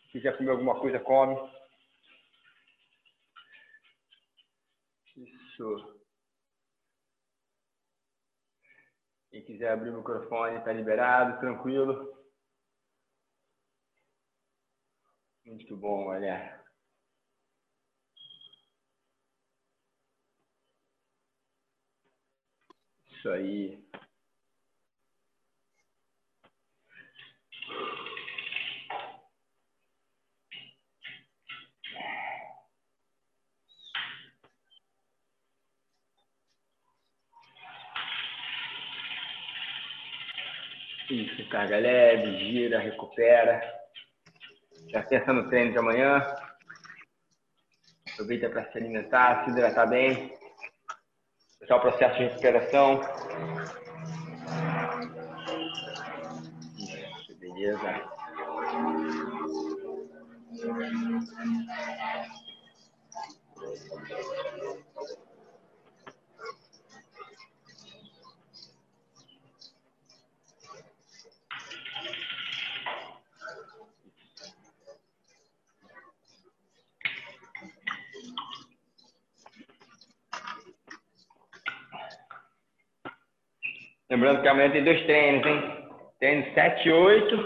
[0.03, 1.37] Se quiser comer alguma coisa, come.
[5.55, 5.95] Isso.
[9.31, 12.13] Quem quiser abrir o microfone, está liberado, tranquilo.
[15.45, 16.61] Muito bom, olha.
[23.07, 23.85] Isso aí.
[41.15, 43.61] Isso, carga leve, gira, recupera.
[43.61, 43.75] Tá
[44.89, 46.27] Já pensa no treino de amanhã.
[48.12, 50.37] Aproveita para se alimentar, se hidratar bem.
[51.59, 53.01] Começar o processo de recuperação.
[57.21, 58.15] Isso, beleza.
[64.57, 64.79] Thank
[84.15, 85.89] Lembrando que amanhã tem dois treinos, hein?
[86.21, 87.37] Treino 7 e 8.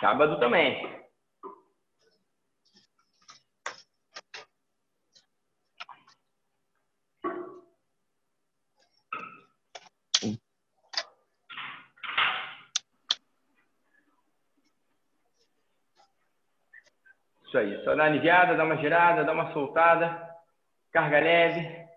[0.00, 0.84] Sábado também.
[17.46, 17.84] Isso aí.
[17.84, 20.20] Só dá uma aliviada, dá uma girada, dá uma soltada.
[20.90, 21.87] Carga leve.